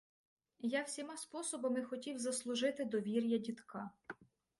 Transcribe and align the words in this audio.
Я 0.69 0.81
всіма 0.81 1.17
способами 1.17 1.83
хотів 1.83 2.17
заслужити 2.19 2.85
довір'я 2.85 3.37
дідка. 3.37 3.91